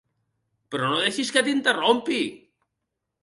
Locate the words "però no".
0.75-1.01